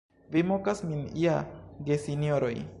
Vi 0.35 0.41
mokas 0.51 0.81
min 0.93 1.05
ja, 1.25 1.37
gesinjoroj! 1.91 2.55